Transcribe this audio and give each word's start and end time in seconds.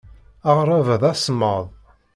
Aɣrab-a 0.49 0.95
d 1.01 1.03
asemmaḍ. 1.11 1.63